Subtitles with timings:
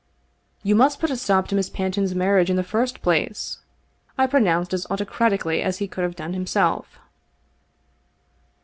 [0.63, 3.59] "You must put a stop to Miss Panton's marriage in the first place,"
[4.17, 6.97] I pronounced as autocratically as he could have done himself.